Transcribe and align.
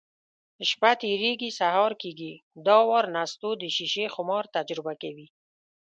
شپه 0.69 0.91
تېرېږي، 1.01 1.49
سهار 1.59 1.91
کېږي. 2.01 2.33
دا 2.65 2.77
وار 2.89 3.05
نستوه 3.15 3.53
د 3.59 3.63
شیشې 3.75 4.05
خمار 4.15 4.43
تجربه 4.55 4.93
کوي: 5.01 5.27